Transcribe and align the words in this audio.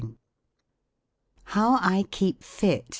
“HOW 1.43 1.77
I 1.79 2.05
KEEP 2.09 2.41
FIT. 2.43 2.85